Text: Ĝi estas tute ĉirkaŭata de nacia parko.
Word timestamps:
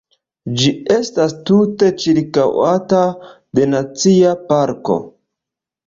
Ĝi 0.61 0.71
estas 0.95 1.35
tute 1.51 1.91
ĉirkaŭata 2.05 3.05
de 3.61 3.71
nacia 3.79 4.37
parko. 4.53 5.03